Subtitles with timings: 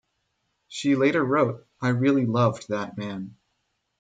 [0.67, 3.35] She later wrote, I really loved that man.